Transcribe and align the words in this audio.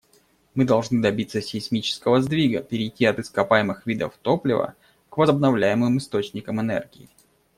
Мы 0.55 0.65
должны 0.65 0.99
добиться 0.99 1.43
сейсмического 1.43 2.23
сдвига— 2.23 2.61
перейти 2.63 3.05
от 3.05 3.19
ископаемых 3.19 3.85
видов 3.85 4.17
топлива 4.19 4.73
к 5.11 5.17
возобновляемым 5.19 5.99
источникам 5.99 6.59
энергии. 6.59 7.07